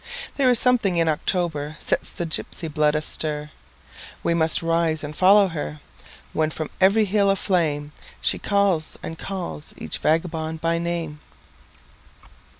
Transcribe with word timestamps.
There 0.35 0.49
is 0.49 0.57
something 0.57 0.97
in 0.97 1.07
October 1.07 1.77
sets 1.79 2.09
the 2.09 2.25
gypsy 2.25 2.67
blood 2.73 2.95
astir; 2.95 3.51
We 4.23 4.33
must 4.33 4.63
rise 4.63 5.03
and 5.03 5.15
follow 5.15 5.49
her, 5.49 5.79
When 6.33 6.49
from 6.49 6.71
every 6.81 7.05
hill 7.05 7.29
of 7.29 7.39
flameShe 7.39 8.41
calls 8.41 8.97
and 9.03 9.19
calls 9.19 9.75
each 9.77 9.99
vagabond 9.99 10.59
by 10.59 10.79
name. 10.79 11.19